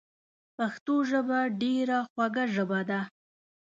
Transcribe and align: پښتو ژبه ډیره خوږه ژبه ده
پښتو 0.57 0.95
ژبه 1.09 1.39
ډیره 1.61 1.99
خوږه 2.11 2.45
ژبه 2.55 2.79
ده 2.89 3.01